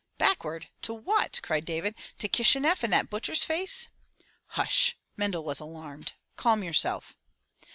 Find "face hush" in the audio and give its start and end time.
3.43-4.97